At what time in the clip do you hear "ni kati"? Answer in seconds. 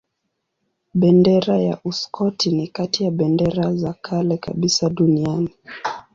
2.51-3.03